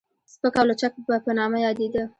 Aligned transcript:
سپک 0.33 0.55
او 0.59 0.65
لچک 0.69 0.93
به 1.07 1.15
په 1.25 1.31
نامه 1.39 1.57
يادېده. 1.65 2.03